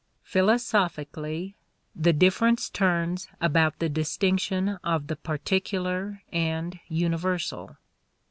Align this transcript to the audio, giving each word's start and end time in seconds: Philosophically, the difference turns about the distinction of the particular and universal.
Philosophically, 0.23 1.55
the 1.95 2.11
difference 2.11 2.69
turns 2.71 3.27
about 3.39 3.77
the 3.77 3.87
distinction 3.87 4.79
of 4.83 5.05
the 5.05 5.15
particular 5.15 6.23
and 6.33 6.79
universal. 6.87 7.77